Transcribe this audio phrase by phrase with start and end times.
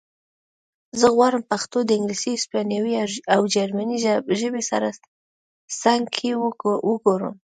[0.99, 2.93] زه غواړم پښتو د انګلیسي هسپانوي
[3.35, 3.97] او جرمنۍ
[4.41, 4.87] ژبې سره
[5.81, 6.29] څنګ کې
[6.89, 7.35] وګورم